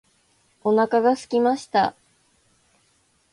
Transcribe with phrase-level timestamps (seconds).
[0.63, 1.95] お腹がすきました。